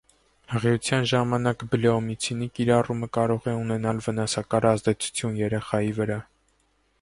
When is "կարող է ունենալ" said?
3.19-4.01